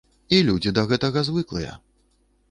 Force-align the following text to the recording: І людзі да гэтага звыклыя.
І 0.35 0.37
людзі 0.47 0.71
да 0.77 0.83
гэтага 0.91 1.23
звыклыя. 1.27 1.73